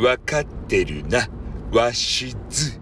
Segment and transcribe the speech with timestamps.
[0.00, 1.28] わかってるな。
[1.72, 2.80] わしず。